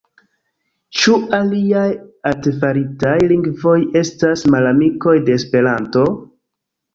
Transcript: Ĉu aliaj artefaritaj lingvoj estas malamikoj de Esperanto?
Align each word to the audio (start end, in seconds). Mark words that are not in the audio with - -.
Ĉu 1.01 1.11
aliaj 1.39 1.83
artefaritaj 2.29 3.13
lingvoj 3.33 3.75
estas 4.01 4.47
malamikoj 4.57 5.15
de 5.29 5.37
Esperanto? 5.43 6.09